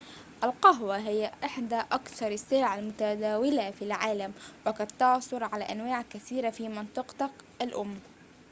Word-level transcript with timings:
القهوة 0.43 0.97
هي 0.97 1.31
إحدى 1.43 1.75
أكثر 1.75 2.27
السلع 2.27 2.79
المتداولة 2.79 3.71
في 3.71 3.81
العالم 3.81 4.33
وقد 4.65 4.87
تعثر 4.87 5.43
على 5.43 5.63
أنواع 5.63 6.01
كثيرة 6.01 6.49
في 6.49 6.67
منطقتك 6.69 7.31
الأم 7.61 7.95